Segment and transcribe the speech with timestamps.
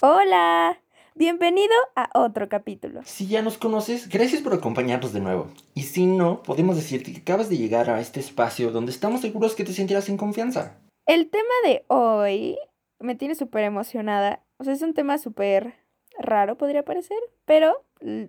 [0.00, 0.80] Hola,
[1.16, 3.00] bienvenido a otro capítulo.
[3.04, 5.48] Si ya nos conoces, gracias por acompañarnos de nuevo.
[5.74, 9.56] Y si no, podemos decirte que acabas de llegar a este espacio donde estamos seguros
[9.56, 10.78] que te sentirás en confianza.
[11.04, 12.58] El tema de hoy
[13.00, 14.44] me tiene súper emocionada.
[14.58, 15.74] O sea, es un tema súper
[16.16, 17.84] raro, podría parecer, pero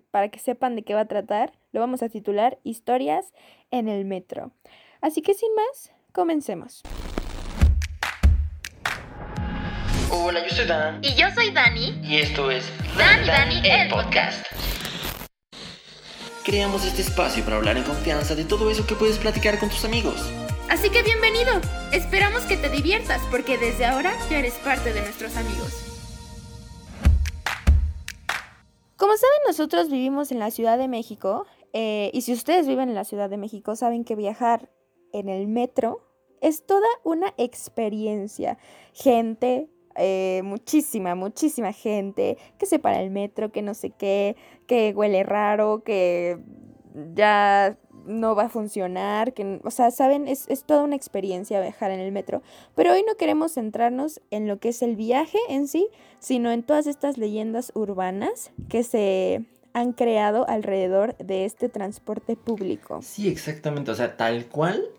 [0.10, 3.32] para que sepan de qué va a tratar, lo vamos a titular Historias
[3.70, 4.54] en el Metro.
[5.02, 6.82] Así que sin más, comencemos.
[10.12, 11.00] Hola, yo soy Dan.
[11.04, 12.02] Y yo soy Dani.
[12.04, 12.66] Y esto es
[12.98, 14.44] Dani Dani, el podcast.
[16.44, 19.85] Creamos este espacio para hablar en confianza de todo eso que puedes platicar con tus
[19.85, 20.16] amigos.
[20.68, 21.62] Así que bienvenido.
[21.94, 25.76] Esperamos que te diviertas porque desde ahora ya eres parte de nuestros amigos.
[28.98, 32.96] Como saben, nosotros vivimos en la Ciudad de México eh, y si ustedes viven en
[32.96, 34.71] la Ciudad de México, saben que viajar
[35.13, 36.02] en el metro
[36.41, 38.57] es toda una experiencia.
[38.94, 44.35] Gente, eh, muchísima, muchísima gente que se para el metro, que no sé qué,
[44.68, 46.40] que huele raro, que
[47.13, 51.91] ya no va a funcionar, que, o sea, saben, es, es, toda una experiencia viajar
[51.91, 52.41] en el metro.
[52.76, 55.87] Pero hoy no queremos centrarnos en lo que es el viaje en sí,
[56.20, 63.02] sino en todas estas leyendas urbanas que se han creado alrededor de este transporte público.
[63.04, 64.90] Sí, exactamente, o sea, tal cual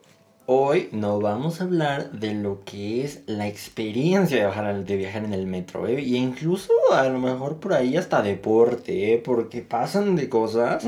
[0.53, 5.25] Hoy no vamos a hablar de lo que es la experiencia de viajar, de viajar
[5.25, 6.01] en el metro, ¿eh?
[6.03, 9.19] Y incluso a lo mejor por ahí hasta deporte, ¿eh?
[9.19, 10.85] Porque pasan de cosas.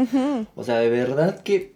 [0.57, 1.75] O sea, de verdad que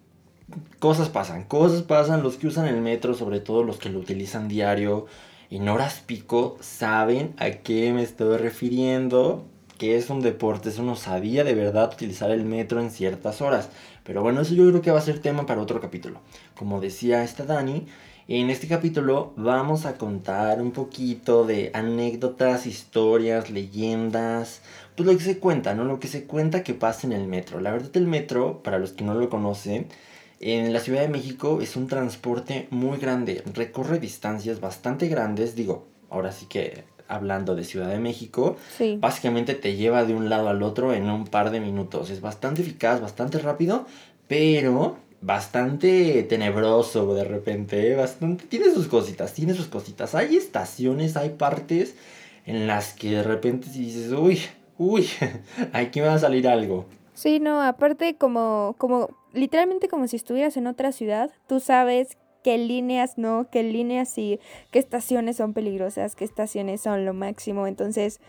[0.81, 2.25] cosas pasan, cosas pasan.
[2.25, 5.07] Los que usan el metro, sobre todo los que lo utilizan diario
[5.49, 9.45] en horas pico, saben a qué me estoy refiriendo.
[9.79, 13.69] Que es un deporte, eso no sabía de verdad utilizar el metro en ciertas horas.
[14.05, 16.21] Pero bueno, eso yo creo que va a ser tema para otro capítulo.
[16.57, 17.87] Como decía esta Dani,
[18.29, 24.63] en este capítulo vamos a contar un poquito de anécdotas, historias, leyendas,
[24.97, 25.85] pues lo que se cuenta, ¿no?
[25.85, 27.61] Lo que se cuenta que pasa en el metro.
[27.61, 29.89] La verdad el metro, para los que no lo conocen,
[30.41, 35.87] en la Ciudad de México es un transporte muy grande, recorre distancias bastante grandes, digo,
[36.09, 38.57] ahora sí que hablando de Ciudad de México,
[38.99, 42.09] básicamente te lleva de un lado al otro en un par de minutos.
[42.09, 43.87] Es bastante eficaz, bastante rápido,
[44.27, 47.97] pero bastante tenebroso de repente, ¿eh?
[47.97, 50.15] bastante tiene sus cositas, tiene sus cositas.
[50.15, 51.95] Hay estaciones, hay partes
[52.45, 54.41] en las que de repente dices, uy,
[54.79, 55.09] uy,
[55.73, 56.87] aquí me va a salir algo.
[57.15, 62.59] Sí, no, aparte como como literalmente como si estuvieras en otra ciudad, tú sabes qué
[62.59, 64.39] líneas no, qué líneas sí,
[64.71, 67.67] qué estaciones son peligrosas, qué estaciones son lo máximo.
[67.67, 68.21] Entonces,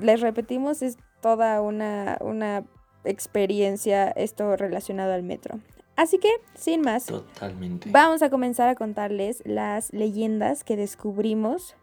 [0.00, 2.64] les repetimos, es toda una, una
[3.04, 5.60] experiencia esto relacionado al metro.
[5.96, 7.90] Así que, sin más, Totalmente.
[7.90, 11.76] vamos a comenzar a contarles las leyendas que descubrimos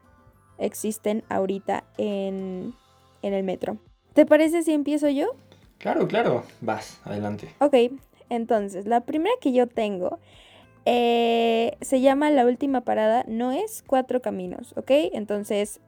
[0.58, 2.74] existen ahorita en,
[3.22, 3.78] en el metro.
[4.14, 5.28] ¿Te parece si empiezo yo?
[5.78, 7.53] Claro, claro, vas, adelante.
[7.59, 7.75] Ok,
[8.30, 10.20] entonces, la primera que yo tengo
[10.86, 14.91] eh, se llama La última parada, no es Cuatro Caminos, ¿ok?
[15.14, 15.80] Entonces,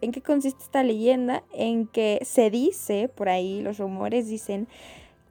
[0.00, 1.42] ¿en qué consiste esta leyenda?
[1.52, 4.68] En que se dice, por ahí los rumores dicen,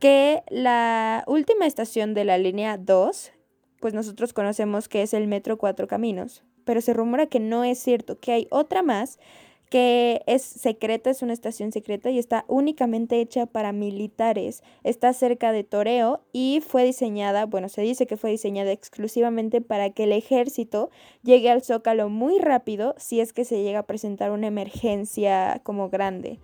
[0.05, 3.31] que la última estación de la línea 2,
[3.79, 7.79] pues nosotros conocemos que es el Metro Cuatro Caminos, pero se rumora que no es
[7.79, 9.17] cierto, que hay otra más
[9.71, 14.61] que es secreta, es una estación secreta y está únicamente hecha para militares.
[14.83, 19.89] Está cerca de Toreo y fue diseñada, bueno, se dice que fue diseñada exclusivamente para
[19.89, 20.91] que el ejército
[21.23, 25.89] llegue al Zócalo muy rápido si es que se llega a presentar una emergencia como
[25.89, 26.37] grande.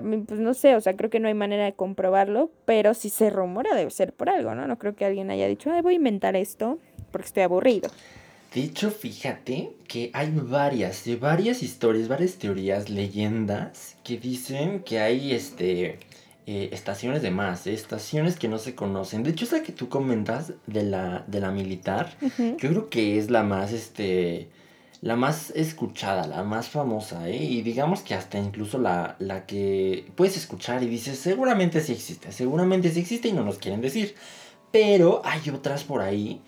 [0.00, 3.30] Pues no sé, o sea, creo que no hay manera de comprobarlo, pero si se
[3.30, 4.66] rumora debe ser por algo, ¿no?
[4.66, 6.78] No creo que alguien haya dicho, ay, voy a inventar esto
[7.10, 7.90] porque estoy aburrido.
[8.54, 14.98] De hecho, fíjate que hay varias, de varias historias, varias teorías, leyendas que dicen que
[14.98, 15.98] hay este
[16.46, 17.74] eh, estaciones de más, ¿eh?
[17.74, 19.22] estaciones que no se conocen.
[19.22, 23.30] De hecho, esa que tú comentas de la, de la militar, yo creo que es
[23.30, 24.48] la más este
[25.02, 27.42] la más escuchada, la más famosa, ¿eh?
[27.42, 32.32] Y digamos que hasta incluso la, la que puedes escuchar y dices, seguramente sí existe,
[32.32, 34.14] seguramente sí existe y no nos quieren decir.
[34.70, 36.42] Pero hay otras por ahí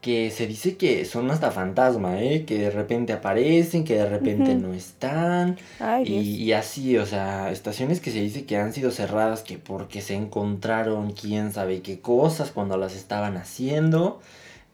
[0.00, 2.44] que se dice que son hasta fantasma, ¿eh?
[2.44, 5.58] Que de repente aparecen, que de repente no están.
[6.04, 10.14] y, así, o sea, estaciones que se dice que han sido cerradas que porque se
[10.14, 14.20] encontraron quién sabe qué cosas cuando las estaban haciendo.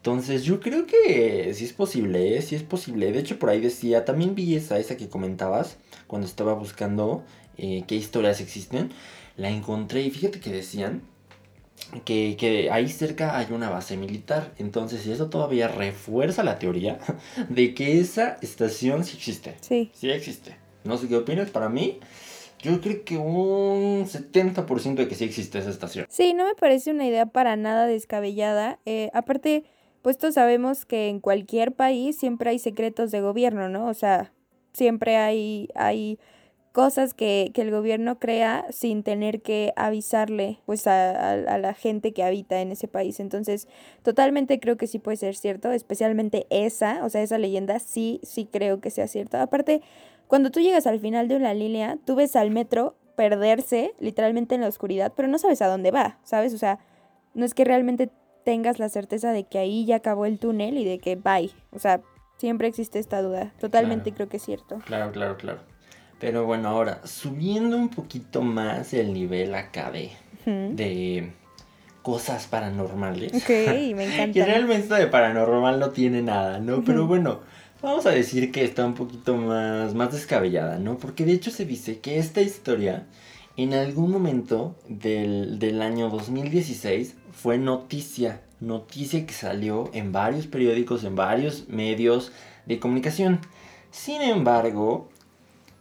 [0.05, 2.43] Entonces yo creo que sí es posible, ¿eh?
[2.43, 3.11] Sí es posible.
[3.11, 7.25] De hecho por ahí decía, también vi esa, esa que comentabas cuando estaba buscando
[7.56, 8.91] eh, qué historias existen.
[9.39, 11.01] La encontré y fíjate que decían
[12.05, 14.53] que, ahí cerca hay una base militar.
[14.59, 16.99] Entonces, eso todavía refuerza la teoría
[17.49, 19.56] de que esa estación sí existe.
[19.62, 19.91] Sí.
[19.95, 20.59] Sí existe.
[20.85, 21.99] No sé qué opinas, para mí,
[22.61, 26.05] yo creo que un 70% de que sí existe esa estación.
[26.11, 28.79] Sí, no me parece una idea para nada descabellada.
[28.85, 29.65] Eh, aparte,
[30.05, 33.87] pues sabemos que en cualquier país siempre hay secretos de gobierno, ¿no?
[33.87, 34.35] O sea,
[34.75, 36.19] siempre hay, hay
[36.73, 42.12] cosas que, que el gobierno crea sin tener que avisarle pues a, a, la gente
[42.12, 43.19] que habita en ese país.
[43.19, 43.67] Entonces,
[44.03, 48.47] totalmente creo que sí puede ser cierto, especialmente esa, o sea, esa leyenda sí, sí
[48.53, 49.41] creo que sea cierta.
[49.41, 49.81] Aparte,
[50.27, 54.61] cuando tú llegas al final de una línea, tú ves al metro perderse literalmente en
[54.61, 56.53] la oscuridad, pero no sabes a dónde va, ¿sabes?
[56.53, 56.79] O sea,
[57.33, 58.11] no es que realmente
[58.44, 61.50] tengas la certeza de que ahí ya acabó el túnel y de que bye.
[61.73, 62.00] O sea,
[62.37, 63.52] siempre existe esta duda.
[63.61, 64.79] Totalmente creo que es cierto.
[64.87, 65.61] Claro, claro, claro.
[66.20, 70.11] Pero bueno, ahora, subiendo un poquito más el nivel acá de,
[70.46, 71.32] de
[72.02, 73.35] cosas paranormales.
[73.35, 74.32] Ok, me encanta.
[74.32, 76.85] que realmente de paranormal no tiene nada, ¿no?
[76.85, 77.41] Pero bueno,
[77.82, 80.99] vamos a decir que está un poquito más, más descabellada, ¿no?
[80.99, 83.06] Porque de hecho se dice que esta historia
[83.56, 88.41] en algún momento del, del año 2016 fue noticia.
[88.61, 92.33] Noticia que salió en varios periódicos, en varios medios
[92.67, 93.41] de comunicación.
[93.91, 95.09] Sin embargo,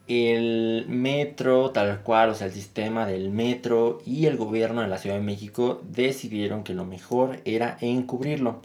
[0.08, 4.98] el metro tal cual, o sea, el sistema del metro y el gobierno de la
[4.98, 8.62] Ciudad de México decidieron que lo mejor era encubrirlo.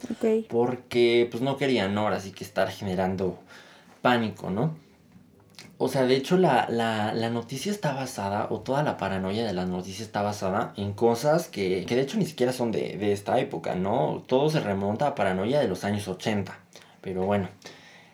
[0.49, 3.39] Porque pues no querían ahora sí que estar generando
[4.03, 4.75] pánico, ¿no?
[5.79, 9.53] O sea, de hecho la, la, la, noticia está basada, o toda la paranoia de
[9.53, 13.13] la noticia está basada en cosas que, que de hecho ni siquiera son de, de
[13.13, 14.25] esta época, ¿no?
[14.27, 16.59] Todo se remonta a paranoia de los años 80.
[17.01, 17.49] Pero bueno,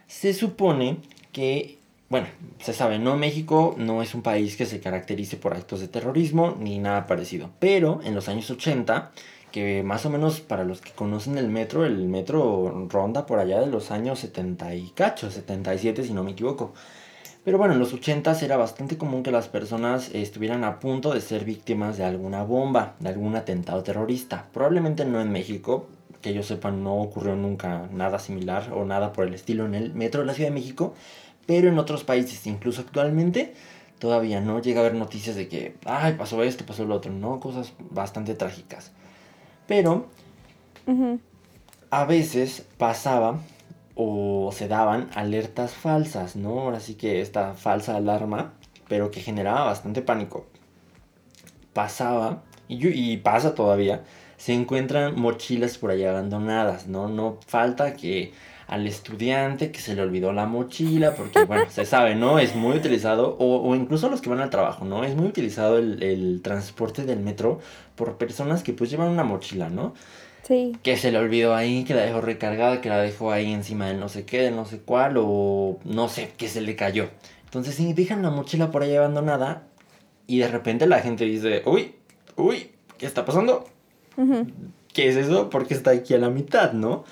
[0.06, 0.99] se supone
[1.32, 1.78] que
[2.14, 2.28] bueno,
[2.61, 6.55] se sabe, no México no es un país que se caracterice por actos de terrorismo
[6.60, 7.50] ni nada parecido.
[7.58, 9.10] Pero en los años 80,
[9.50, 13.60] que más o menos para los que conocen el metro, el metro ronda por allá
[13.60, 16.75] de los años 70 y cacho, 77 si no me equivoco.
[17.44, 21.20] Pero bueno, en los 80 era bastante común que las personas estuvieran a punto de
[21.20, 24.46] ser víctimas de alguna bomba, de algún atentado terrorista.
[24.52, 25.87] Probablemente no en México,
[26.23, 29.93] que yo sepa no ocurrió nunca nada similar o nada por el estilo en el
[29.93, 30.94] metro de la Ciudad de México,
[31.44, 33.52] pero en otros países, incluso actualmente,
[33.99, 37.41] todavía no llega a haber noticias de que, ay, pasó esto, pasó lo otro, ¿no?
[37.41, 38.91] Cosas bastante trágicas.
[39.67, 40.06] Pero
[41.91, 43.38] a veces pasaba
[43.94, 46.61] o se daban alertas falsas, ¿no?
[46.61, 48.55] Ahora sí que esta falsa alarma,
[48.88, 50.46] pero que generaba bastante pánico.
[51.73, 54.05] Pasaba, y, y pasa todavía,
[54.37, 57.08] se encuentran mochilas por ahí abandonadas, ¿no?
[57.08, 58.32] No falta que
[58.67, 62.38] al estudiante que se le olvidó la mochila, porque bueno, se sabe, ¿no?
[62.38, 65.05] Es muy utilizado, o, o incluso los que van al trabajo, ¿no?
[65.05, 67.61] Es muy utilizado el, el, transporte del metro
[67.94, 69.94] por personas que pues llevan una mochila, ¿no?
[70.46, 70.76] Sí.
[70.82, 73.99] Que se le olvidó ahí, que la dejó recargada, que la dejó ahí encima del
[73.99, 77.08] no sé qué, del no sé cuál, o no sé, que se le cayó.
[77.44, 79.62] Entonces, si dejan la mochila por ahí abandonada,
[80.26, 81.94] y de repente la gente dice, uy,
[82.37, 83.64] uy, ¿qué está pasando?
[84.93, 85.50] ¿Qué es eso?
[85.50, 87.05] Porque está aquí a la mitad, ¿no?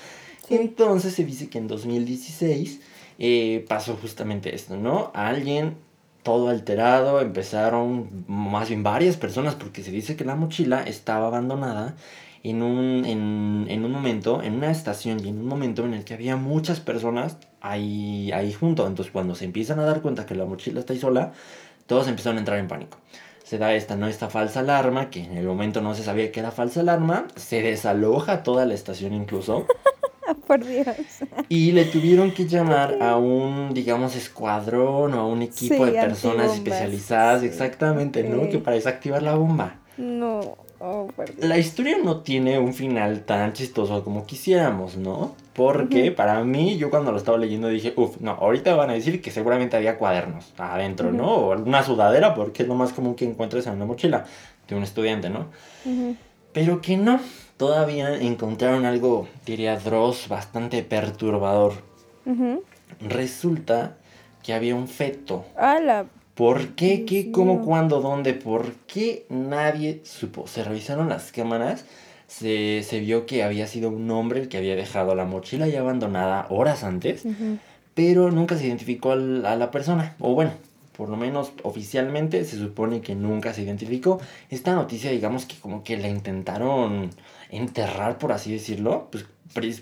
[0.49, 2.81] Entonces se dice que en 2016
[3.19, 5.11] eh, pasó justamente esto, ¿no?
[5.15, 5.77] Alguien
[6.23, 11.97] todo alterado, empezaron más bien varias personas, porque se dice que la mochila estaba abandonada
[12.43, 16.05] en un, en, en, un momento, en una estación y en un momento en el
[16.05, 18.87] que había muchas personas ahí, ahí junto.
[18.87, 21.33] Entonces cuando se empiezan a dar cuenta que la mochila está ahí sola,
[21.87, 22.99] todos empezaron a entrar en pánico.
[23.45, 24.09] Se da esta, ¿no?
[24.09, 27.63] Esta falsa alarma, que en el momento no se sabía que era falsa alarma, se
[27.63, 29.67] desaloja toda la estación incluso.
[30.47, 30.87] Por Dios.
[31.49, 36.01] Y le tuvieron que llamar a un, digamos, escuadrón o a un equipo sí, de
[36.01, 37.47] personas especializadas, sí.
[37.47, 38.49] exactamente, ¿no?
[38.49, 39.81] Que para desactivar la bomba.
[39.99, 40.57] No.
[40.85, 41.09] Oh,
[41.39, 45.37] la historia no tiene un final tan chistoso como quisiéramos, ¿no?
[45.53, 46.15] Porque uh -huh.
[46.17, 49.31] para mí, yo cuando lo estaba leyendo dije, uff, no, ahorita van a decir que
[49.31, 51.17] seguramente había cuadernos adentro, uh -huh.
[51.17, 51.35] ¿no?
[51.37, 54.25] O alguna sudadera, porque es lo más común que encuentres en una mochila
[54.67, 55.47] de un estudiante, ¿no?
[55.85, 56.17] Uh -huh.
[56.53, 57.21] Pero que no,
[57.57, 61.75] todavía encontraron algo, diría Dross, bastante perturbador.
[63.01, 63.97] Resulta
[64.43, 65.45] que había un feto.
[65.57, 66.07] ¡Hala!
[66.35, 67.05] ¿Por qué?
[67.05, 67.31] ¿Qué?
[67.31, 67.63] ¿Cómo?
[67.63, 68.01] ¿Cuándo?
[68.01, 68.33] ¿Dónde?
[68.33, 70.47] ¿Por qué nadie supo?
[70.47, 71.85] Se revisaron las cámaras,
[72.27, 75.81] se, se vio que había sido un hombre el que había dejado la mochila ya
[75.81, 77.25] abandonada horas antes,
[77.95, 80.17] pero nunca se identificó al, a la persona.
[80.21, 80.53] O bueno,
[80.97, 84.19] por lo menos oficialmente se supone que nunca se identificó.
[84.49, 87.11] Esta noticia, digamos que como que la intentaron
[87.51, 89.27] enterrar, por así decirlo, pues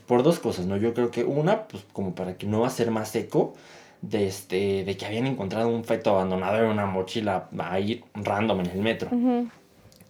[0.00, 0.76] por dos cosas, ¿no?
[0.76, 3.54] Yo creo que una, pues como para que no va a ser más seco
[4.02, 8.66] de, este, de que habían encontrado un feto abandonado en una mochila ahí random en
[8.66, 9.08] el metro.
[9.12, 9.50] Uh -huh.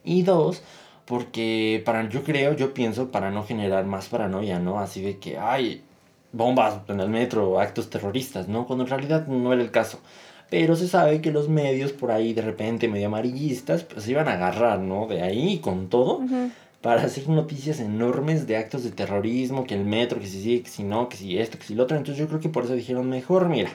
[0.04, 0.62] Y dos,
[1.04, 4.78] porque para, yo creo, yo pienso, para no generar más paranoia, ¿no?
[4.78, 5.82] Así de que hay
[6.32, 8.66] bombas en el metro, actos terroristas, ¿no?
[8.66, 10.00] Cuando en realidad no era el caso.
[10.48, 14.28] Pero se sabe que los medios por ahí de repente medio amarillistas pues se iban
[14.28, 15.06] a agarrar, ¿no?
[15.06, 16.50] De ahí con todo Ujú.
[16.80, 20.70] Para hacer noticias enormes de actos de terrorismo, que el metro, que si sí, que
[20.70, 21.96] si no, que si esto, que si lo otro.
[21.96, 23.70] Entonces yo creo que por eso dijeron mejor, mira,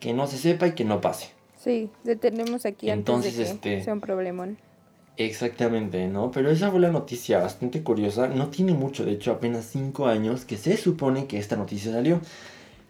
[0.00, 1.30] que no se sepa y que no pase.
[1.56, 4.58] Sí, detenemos aquí Entonces, antes de que este- sea un problemón.
[5.18, 6.30] Exactamente, ¿no?
[6.30, 8.28] Pero esa fue la noticia bastante curiosa.
[8.28, 12.20] No tiene mucho, de hecho apenas 5 años que se supone que esta noticia salió.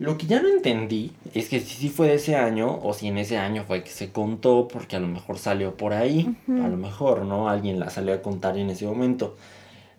[0.03, 3.07] Lo que ya no entendí es que si sí fue de ese año o si
[3.07, 6.35] en ese año fue que se contó porque a lo mejor salió por ahí.
[6.49, 7.49] A lo mejor, ¿no?
[7.49, 9.37] Alguien la salió a contar en ese momento.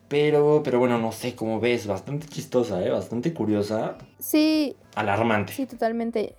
[0.09, 2.89] Pero, pero bueno, no sé cómo ves, bastante chistosa, ¿eh?
[2.91, 5.53] Bastante curiosa, Sí, alarmante.
[5.53, 6.35] sí, totalmente.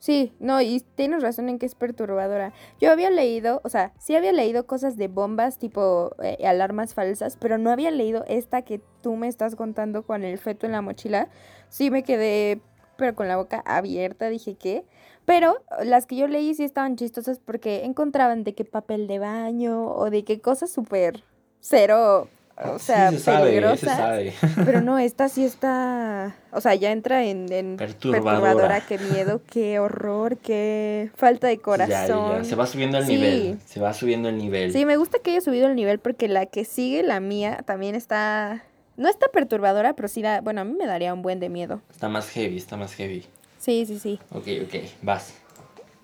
[0.00, 2.52] Sí, no, y tienes razón en que es perturbadora.
[2.80, 7.36] Yo había leído, o sea, sí había leído cosas de bombas tipo eh, alarmas falsas,
[7.40, 10.82] pero no había leído esta que tú me estás contando con el feto en la
[10.82, 11.28] mochila.
[11.68, 12.60] Sí me quedé,
[12.98, 14.84] pero con la boca abierta, dije que.
[15.24, 19.86] Pero las que yo leí sí estaban chistosas porque encontraban de qué papel de baño
[19.86, 21.22] o de qué cosas súper
[21.60, 22.28] cero,
[22.64, 23.96] o sea, sí, se sabe, se peligrosas.
[23.96, 24.32] sabe.
[24.64, 26.34] Pero no, esta sí está.
[26.50, 28.80] O sea, ya entra en, en Perturbadora.
[28.80, 32.30] Qué miedo, qué horror, qué falta de corazón.
[32.32, 32.44] ya, ya.
[32.44, 33.12] Se va subiendo el Sí.
[33.16, 33.58] nivel.
[33.66, 34.72] Se va subiendo el nivel.
[34.72, 37.94] Sí, me gusta que haya subido el nivel porque la que sigue, la mía, también
[37.94, 38.64] está.
[38.98, 40.40] No está perturbadora, pero sí da.
[40.40, 41.80] Bueno, a mí me daría un buen de miedo.
[41.88, 43.24] Está más heavy, está más heavy.
[43.58, 44.18] Sí, sí, sí.
[44.32, 45.34] Ok, ok, vas.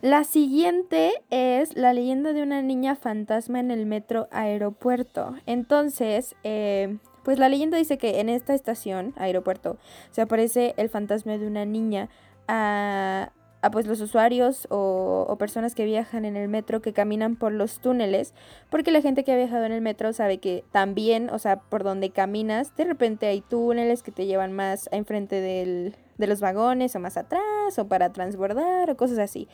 [0.01, 5.35] La siguiente es la leyenda de una niña fantasma en el metro aeropuerto.
[5.47, 9.77] Entonces, eh, pues la leyenda dice que en esta estación, aeropuerto,
[10.13, 12.11] se aparece el fantasma de una niña
[12.47, 13.33] a,
[13.65, 17.81] a, pues los usuarios o, personas que viajan en el metro que caminan por los
[17.81, 18.35] túneles,
[18.71, 21.83] porque la gente que ha viajado en el metro sabe que también, o sea, por
[21.83, 26.95] donde caminas, de repente hay túneles que te llevan más enfrente del, de los vagones
[26.95, 29.49] o más atrás o para transbordar o cosas así.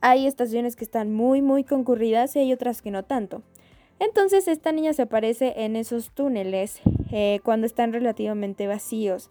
[0.00, 3.42] Hay estaciones que están muy muy concurridas y hay otras que no tanto.
[3.98, 9.30] Entonces esta niña se aparece en esos túneles eh, cuando están relativamente vacíos.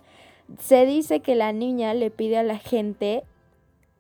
[0.60, 3.24] Se dice que la niña le pide a la gente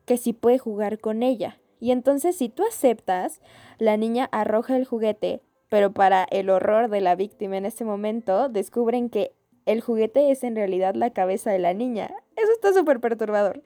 [0.05, 1.59] que si puede jugar con ella.
[1.79, 3.41] Y entonces si tú aceptas,
[3.77, 8.49] la niña arroja el juguete, pero para el horror de la víctima en ese momento,
[8.49, 9.33] descubren que
[9.65, 12.11] el juguete es en realidad la cabeza de la niña.
[12.35, 13.61] Eso está súper perturbador.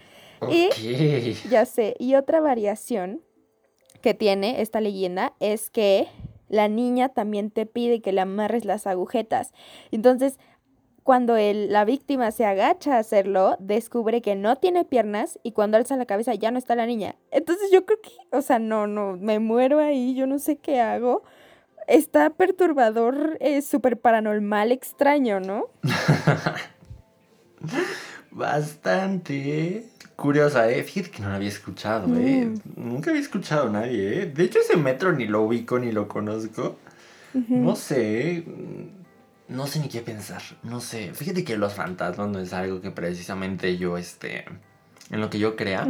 [0.50, 0.69] Y-.
[1.50, 1.96] Ya sé.
[2.00, 3.22] Y otra variación
[4.01, 6.08] que tiene esta leyenda es que
[6.48, 9.53] la niña también te pide que le amarres las agujetas.
[9.91, 10.39] Entonces,
[11.03, 15.77] cuando el- la víctima se agacha a hacerlo, descubre que no tiene piernas y cuando
[15.77, 17.15] alza la cabeza ya no está la niña.
[17.32, 20.79] Entonces yo creo que, o sea, no, no, me muero ahí, yo no sé qué
[20.82, 21.24] hago.
[21.88, 25.65] Está perturbador, es súper paranormal, extraño, ¿no?
[28.32, 30.84] Bastante curiosa, ¿eh?
[30.84, 32.46] Fíjate que no la había escuchado, ¿eh?
[32.46, 32.89] Mm.
[32.89, 34.25] Nunca había escuchado a nadie, ¿eh?
[34.27, 36.77] De hecho, ese metro ni lo ubico ni lo conozco.
[37.34, 38.44] No sé, ¿eh?
[39.50, 41.13] No sé ni qué pensar, no sé.
[41.13, 44.46] Fíjate que los fantasmas no es algo que precisamente yo, este,
[45.10, 45.88] en lo que yo crea.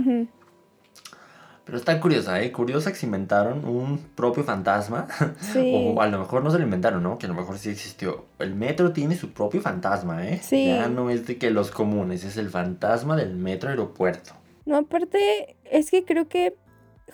[1.66, 2.52] Pero está curiosa, ¿eh?
[2.52, 5.08] Curiosa que se inventaron un propio fantasma.
[5.40, 5.72] Sí.
[5.76, 7.20] O a lo mejor no se lo inventaron, ¿no?
[7.20, 8.26] Que a lo mejor sí existió.
[8.40, 10.40] El metro tiene su propio fantasma, ¿eh?
[10.42, 10.68] Sí.
[10.68, 14.32] Ya no es de que los comunes, es el fantasma del metro aeropuerto.
[14.66, 16.56] No, aparte, es que creo que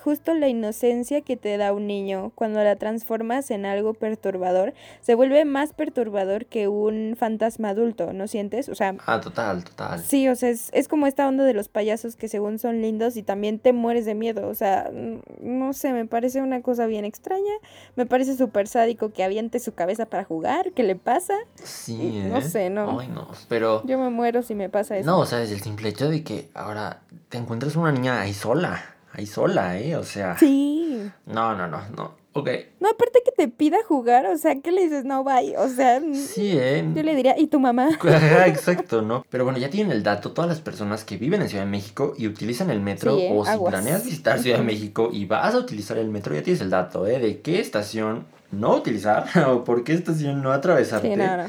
[0.02, 5.14] justo la inocencia que te da un niño cuando la transformas en algo perturbador se
[5.14, 8.68] vuelve más perturbador que un fantasma adulto, ¿no sientes?
[8.68, 10.00] O sea, Ah, total, total.
[10.02, 13.16] sí, o sea, es, es como esta onda de los payasos que según son lindos
[13.16, 14.48] y también te mueres de miedo.
[14.48, 17.52] O sea, mm, no sé, me parece una cosa bien extraña.
[17.96, 20.72] Me parece súper sádico que aviente su cabeza para jugar.
[20.72, 21.34] ¿Qué le pasa?
[21.62, 22.28] Sí, ¿eh?
[22.30, 23.00] No sé, no.
[23.00, 23.28] Ay, no.
[23.48, 23.82] Pero.
[23.86, 25.06] Yo me muero si me pasa eso.
[25.10, 28.32] No, o sea, desde el simple hecho de que ahora te encuentras una niña ahí
[28.34, 28.95] sola.
[29.16, 29.96] Ahí sola, ¿eh?
[29.96, 30.36] O sea.
[30.38, 31.10] Sí.
[31.24, 32.26] No, no, no, no.
[32.34, 32.50] Ok.
[32.80, 35.06] No, aparte que te pida jugar, o sea, ¿qué le dices?
[35.06, 35.56] No, bye.
[35.56, 36.84] O sea, Sí, ¿eh?
[36.94, 37.88] yo le diría, ¿y tu mamá?
[38.46, 39.24] Exacto, ¿no?
[39.30, 42.12] Pero bueno, ya tienen el dato todas las personas que viven en Ciudad de México
[42.18, 43.30] y utilizan el metro Sí, ¿eh?
[43.34, 43.72] o si Aguas.
[43.72, 47.06] planeas visitar Ciudad de México y vas a utilizar el metro, ya tienes el dato,
[47.06, 47.18] ¿eh?
[47.18, 51.08] De qué estación no utilizar o por qué estación no atravesarte.
[51.08, 51.44] Sí, no, no.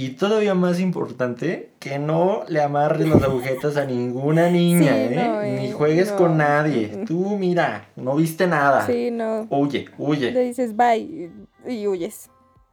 [0.00, 5.22] Y todavía más importante, que no le amarres las agujetas a ninguna niña, Sí, ¿eh?
[5.28, 6.16] no, eh, Ni juegues no.
[6.18, 7.02] con nadie.
[7.06, 8.86] Tú, mira, no viste nada.
[8.86, 9.46] Sí, no.
[9.50, 10.30] Huye, Le huye.
[10.44, 11.30] dices bye
[11.66, 12.30] y, huyes.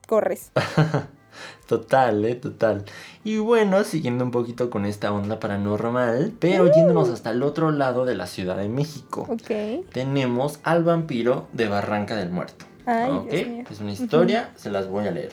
[0.07, 0.51] Corres.
[1.67, 2.85] Total, eh, total.
[3.23, 8.05] Y bueno, siguiendo un poquito con esta onda paranormal, pero yéndonos hasta el otro lado
[8.05, 9.25] de la Ciudad de México.
[9.27, 9.83] Ok.
[9.91, 12.65] Tenemos al vampiro de Barranca del Muerto.
[12.85, 13.29] Ay, ¿ok?
[13.31, 13.63] Dios mío.
[13.69, 15.31] Es una historia, se las voy a leer.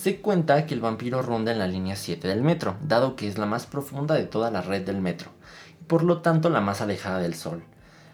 [0.00, 3.36] Se cuenta que el vampiro ronda en la línea 7 del metro, dado que es
[3.36, 5.28] la más profunda de toda la red del metro,
[5.78, 7.62] y por lo tanto la más alejada del sol.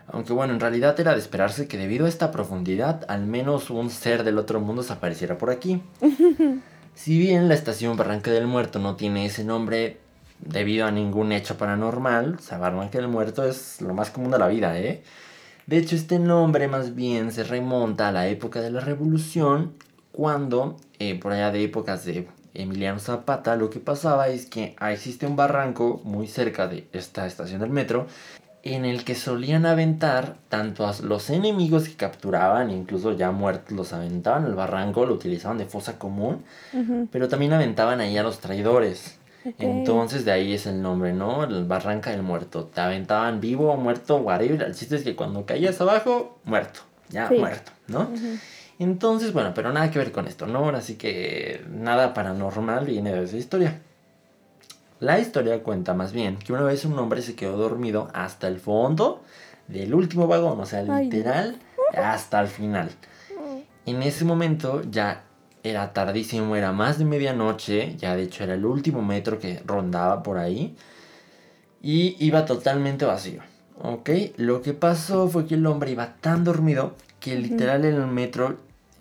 [0.09, 3.91] Aunque bueno, en realidad era de esperarse que debido a esta profundidad, al menos un
[3.91, 5.81] ser del otro mundo se apareciera por aquí.
[6.97, 10.01] si bien la estación Barranca del Muerto no tiene ese nombre
[10.41, 14.41] debido a ningún hecho paranormal, o sea, Barranca del Muerto es lo más común de
[14.41, 15.05] la vida, ¿eh?
[15.67, 19.75] De hecho, este nombre más bien se remonta a la época de la Revolución,
[20.17, 25.27] cuando, eh, por allá de épocas de Emiliano Zapata, lo que pasaba es que existe
[25.27, 28.07] un barranco muy cerca de esta estación del metro,
[28.63, 33.93] en el que solían aventar tanto a los enemigos que capturaban, incluso ya muertos los
[33.93, 36.43] aventaban al barranco, lo utilizaban de fosa común,
[37.13, 39.19] pero también aventaban ahí a los traidores.
[39.59, 41.45] Entonces de ahí es el nombre, ¿no?
[41.45, 42.65] El Barranca del Muerto.
[42.65, 44.61] Te aventaban vivo muerto, whatever.
[44.63, 46.81] El chiste es que cuando caías abajo, muerto.
[47.11, 48.09] Ya, muerto, ¿no?
[48.79, 50.69] Entonces, bueno, pero nada que ver con esto, ¿no?
[50.69, 53.81] Así que nada paranormal viene de esa historia.
[55.01, 58.59] La historia cuenta más bien que una vez un hombre se quedó dormido hasta el
[58.59, 59.23] fondo
[59.69, 61.57] del último vagón, o sea, literal,
[61.95, 62.91] hasta el final.
[63.85, 65.25] En ese momento ya
[65.63, 70.23] era tardísimo, era más de medianoche, ya de hecho era el último metro que rondaba
[70.23, 70.77] por ahí
[71.83, 73.43] y iba totalmente vacío.
[73.83, 74.09] ¿Ok?
[74.37, 78.57] Lo que pasó fue que el hombre iba tan dormido que literal en el metro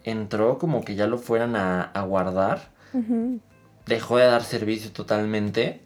[0.06, 2.70] entró como que ya lo fueran a, guardar.
[3.86, 5.86] Dejó de dar servicio totalmente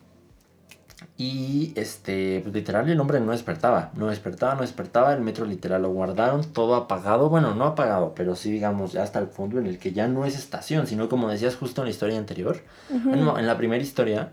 [1.18, 5.82] y este, pues, literal el hombre no despertaba, no despertaba, no despertaba, el metro literal
[5.82, 9.68] lo guardaron, todo apagado, bueno, no apagado, pero sí digamos ya hasta el punto en
[9.68, 13.48] el que ya no es estación, sino como decías justo en la historia anterior, en
[13.48, 14.32] la primera historia,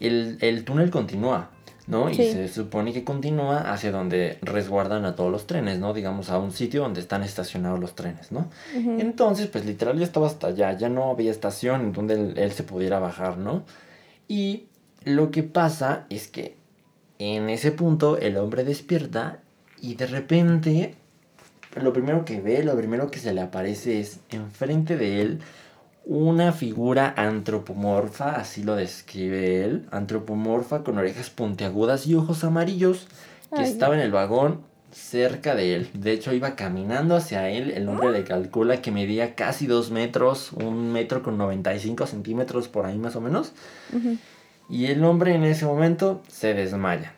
[0.00, 1.50] el, túnel continúa,
[1.86, 2.08] ¿no?
[2.08, 5.92] Y se supone que continúa hacia donde resguardan a todos los trenes, ¿no?
[5.92, 8.48] Digamos a un sitio donde están estacionados los trenes, ¿no?
[8.74, 12.52] Entonces, pues literal ya estaba hasta allá, ya no había estación en donde él, él
[12.52, 13.64] se pudiera bajar, ¿no?
[14.28, 14.64] Y
[15.04, 16.56] lo que pasa es que
[17.18, 19.40] en ese punto el hombre despierta
[19.80, 20.94] y de repente
[21.80, 25.40] lo primero que ve, lo primero que se le aparece es enfrente de él
[26.06, 33.06] una figura antropomorfa, así lo describe él, antropomorfa con orejas puntiagudas y ojos amarillos,
[33.54, 34.60] que estaba en el vagón
[34.92, 35.90] cerca de él.
[35.92, 37.70] De hecho, iba caminando hacia él.
[37.70, 42.86] El hombre le calcula que medía casi dos metros, un metro con 95 centímetros por
[42.86, 43.52] ahí más o menos.
[44.68, 47.12] Y el hombre en ese momento se desmaya.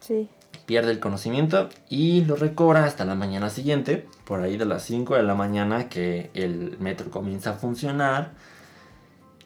[0.00, 0.28] Sí.
[0.66, 5.16] Pierde el conocimiento y lo recobra hasta la mañana siguiente, por ahí de las 5
[5.16, 8.32] de la mañana que el metro comienza a funcionar.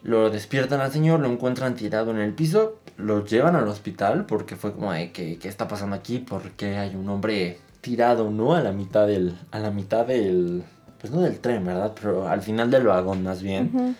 [0.03, 4.55] Lo despiertan al señor, lo encuentran tirado en el piso, lo llevan al hospital porque
[4.55, 6.19] fue como ¿qué, qué está pasando aquí?
[6.19, 8.53] Porque hay un hombre tirado, ¿no?
[8.53, 10.63] A la mitad del, a la mitad del,
[10.99, 11.93] pues no del tren, ¿verdad?
[11.99, 13.97] Pero al final del vagón más bien.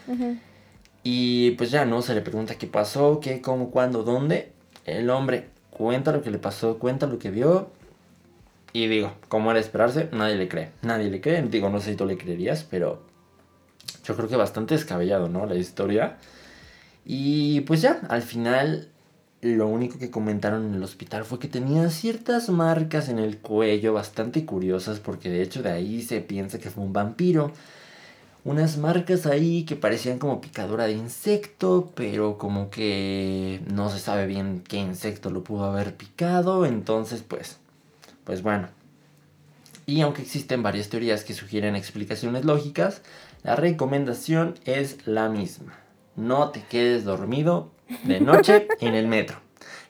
[1.04, 2.02] Y pues ya, ¿no?
[2.02, 4.52] Se le pregunta qué pasó, qué, cómo, cuándo, dónde.
[4.86, 7.70] El hombre cuenta lo que le pasó, cuenta lo que vio.
[8.74, 10.72] Y digo, como era esperarse, nadie le cree.
[10.82, 11.42] Nadie le cree.
[11.44, 13.02] Digo, no sé si tú le creerías, pero
[14.04, 15.46] yo creo que bastante descabellado, ¿no?
[15.46, 16.18] La historia.
[17.06, 18.90] Y pues ya, al final
[19.42, 23.94] lo único que comentaron en el hospital fue que tenía ciertas marcas en el cuello
[23.94, 27.52] bastante curiosas porque de hecho de ahí se piensa que fue un vampiro
[28.48, 34.26] unas marcas ahí que parecían como picadura de insecto, pero como que no se sabe
[34.26, 37.58] bien qué insecto lo pudo haber picado, entonces pues,
[38.24, 38.70] pues bueno.
[39.86, 43.02] Y aunque existen varias teorías que sugieren explicaciones lógicas,
[43.44, 45.78] la recomendación es la misma.
[46.16, 47.70] No te quedes dormido
[48.06, 49.42] de noche en el metro.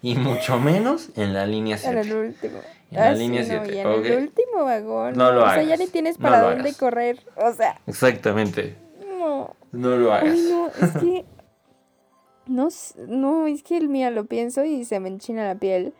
[0.02, 2.74] Y mucho menos en la línea 7.
[2.92, 2.98] En.
[2.98, 3.82] En la ah, línea 7.
[3.82, 5.16] en el último vagón.
[5.16, 5.58] No lo hagas.
[5.58, 7.20] O sea, ya ni tienes para dónde correr.
[7.36, 7.80] O sea.
[7.88, 8.76] Exactamente.
[9.06, 9.56] No.
[9.72, 10.34] No lo hagas.
[10.34, 11.26] Ay, no, es que.
[12.48, 12.70] No,
[13.10, 15.94] no, es que el mío lo pienso y se me enchina la piel.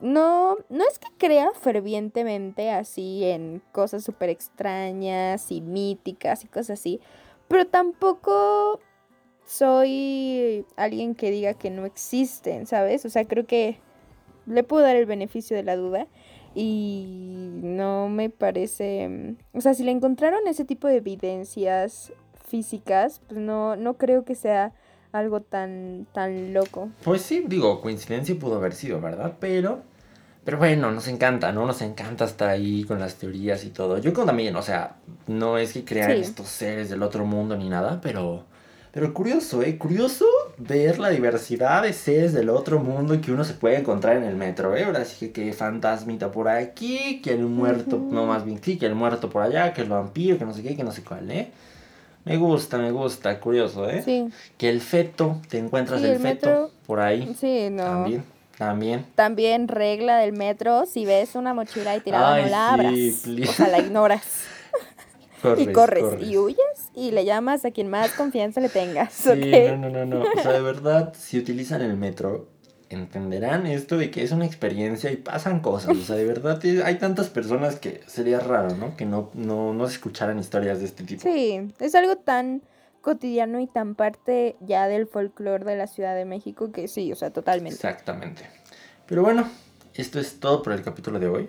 [0.00, 6.78] No, no es que crea fervientemente así en cosas súper extrañas y míticas y cosas
[6.80, 7.00] así,
[7.48, 8.80] pero tampoco
[9.44, 13.04] soy alguien que diga que no existen, ¿sabes?
[13.04, 13.78] O sea, creo que
[14.46, 16.06] le puedo dar el beneficio de la duda
[16.54, 17.06] y
[17.62, 22.12] no me parece, mm, o sea, si le encontraron ese tipo de evidencias
[22.46, 24.72] físicas, pues no, no creo que sea
[25.12, 26.90] algo tan, tan loco.
[27.04, 29.36] Pues sí, digo, coincidencia pudo haber sido, ¿verdad?
[29.40, 29.82] Pero,
[30.44, 31.66] pero bueno, nos encanta, ¿no?
[31.66, 33.98] Nos encanta estar ahí con las teorías y todo.
[33.98, 38.00] Yo también, o sea, no es que crean estos seres del otro mundo ni nada,
[38.00, 38.44] pero
[38.92, 39.78] pero curioso, ¿eh?
[39.78, 40.26] Curioso
[40.60, 44.36] ver la diversidad de seres del otro mundo que uno se puede encontrar en el
[44.36, 44.84] metro, ¿eh?
[44.84, 48.86] Ahora sí que, que fantasmita por aquí, que el muerto, no más bien sí, que
[48.86, 51.30] el muerto por allá, que el vampiro, que no sé qué, que no sé cuál,
[51.30, 51.50] ¿eh?
[52.24, 54.02] Me gusta, me gusta, curioso, ¿eh?
[54.02, 54.28] Sí.
[54.58, 57.34] Que el feto, te encuentras el, feto por ahí.
[57.38, 57.82] Sí, no.
[57.82, 58.24] También.
[58.58, 59.06] También.
[59.14, 62.92] También regla del metro, si ves una mochila ahí tirada Ay, no la abras.
[62.92, 64.22] O sea, la ignoras.
[65.42, 69.30] Corres, y corres, y huyes y le llamas a quien más confianza le tengas, Sí,
[69.68, 70.20] no, no, no, no.
[70.20, 72.48] O sea, de verdad, si utilizan el metro,
[72.90, 75.96] entenderán esto de que es una experiencia y pasan cosas.
[75.96, 78.96] O sea, de verdad, hay tantas personas que sería raro, ¿no?
[78.98, 81.22] Que no, no, no se escucharan historias de este tipo.
[81.22, 82.60] Sí, es algo tan
[83.00, 87.16] cotidiano y tan parte ya del folclore de la Ciudad de México que sí, o
[87.16, 87.76] sea, totalmente.
[87.76, 88.42] Exactamente.
[89.06, 89.48] Pero bueno,
[89.94, 91.48] esto es todo por el capítulo de hoy.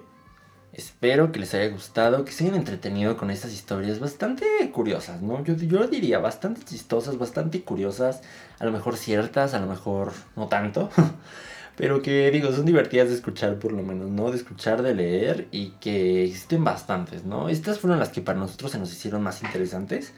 [0.73, 5.43] Espero que les haya gustado, que se hayan entretenido con estas historias bastante curiosas, ¿no?
[5.43, 8.21] Yo, yo diría bastante chistosas, bastante curiosas,
[8.57, 10.89] a lo mejor ciertas, a lo mejor no tanto,
[11.75, 14.31] pero que digo, son divertidas de escuchar por lo menos, ¿no?
[14.31, 17.49] De escuchar, de leer y que existen bastantes, ¿no?
[17.49, 20.13] Estas fueron las que para nosotros se nos hicieron más interesantes,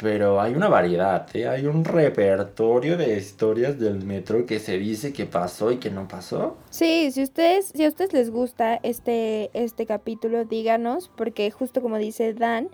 [0.00, 1.48] pero hay una variedad, ¿eh?
[1.48, 6.06] Hay un repertorio de historias del metro que se dice que pasó y que no
[6.06, 6.56] pasó.
[6.70, 11.98] Sí, si ustedes, si a ustedes les gusta este, este capítulo, díganos, porque justo como
[11.98, 12.68] dice Dan,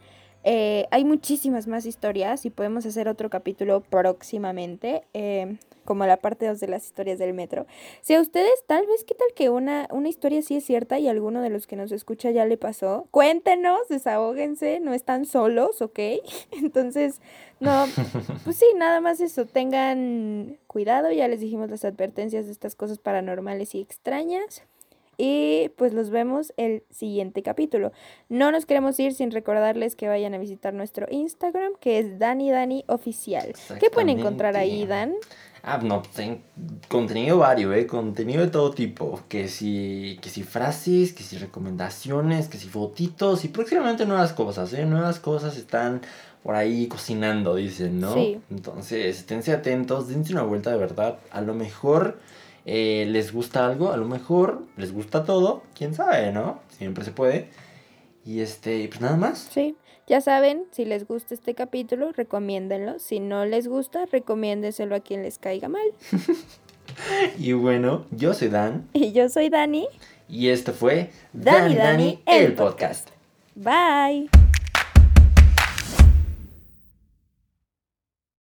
[0.45, 6.47] eh, hay muchísimas más historias y podemos hacer otro capítulo próximamente, eh, como la parte
[6.47, 7.67] 2 de las historias del metro.
[8.03, 11.09] Si a ustedes, tal vez, ¿qué tal que una, una historia sí es cierta y
[11.09, 13.09] alguno de los que nos escucha ya le pasó?
[13.11, 15.99] Cuéntenos, desahóguense, no están solos, ¿ok?
[16.53, 17.23] Entonces,
[17.61, 17.87] no,
[18.45, 22.99] pues sí, nada más eso, tengan cuidado, ya les dijimos las advertencias de estas cosas
[22.99, 24.63] paranormales y extrañas.
[25.17, 27.93] Y pues los vemos el siguiente capítulo.
[28.29, 32.51] No nos queremos ir sin recordarles que vayan a visitar nuestro Instagram, que es Dani
[32.51, 33.53] Dani Oficial.
[33.81, 35.15] ¿Qué pueden encontrar ahí, Dan?
[35.67, 36.43] Ah, no, pues, en-
[36.89, 37.87] contenido vario, ¿eh?
[37.87, 39.21] Contenido de todo tipo.
[39.29, 44.73] Que si, que si frases, que si recomendaciones, que si fotitos y próximamente nuevas cosas,
[44.75, 44.85] ¿eh?
[44.85, 46.03] Nuevas cosas están
[46.43, 48.13] por ahí cocinando, dicen, ¿no?
[48.13, 48.39] Sí.
[48.51, 51.19] Entonces, esténse atentos, dense una vuelta de verdad.
[51.31, 52.19] A lo mejor
[52.67, 56.61] eh, les gusta algo, a lo mejor les gusta todo, quién sabe, ¿no?
[56.69, 57.51] Siempre se puede.
[58.25, 59.49] Y este, pues nada más.
[59.53, 62.99] Sí, ya saben, si les gusta este capítulo, recomiéndenlo.
[62.99, 65.87] Si no les gusta, recomiéndenselo a quien les caiga mal.
[67.39, 68.89] Y bueno, yo soy Dan.
[68.93, 69.89] Y yo soy Dani.
[70.29, 73.09] Y esto fue Dani, Dani, el el podcast.
[73.55, 74.29] Bye.